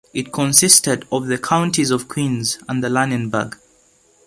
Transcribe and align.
It 0.15 0.33
consisted 0.33 1.05
of 1.11 1.27
the 1.27 1.37
counties 1.37 1.91
of 1.91 2.07
Queens 2.07 2.57
and 2.67 2.81
Lunenburg. 2.81 3.55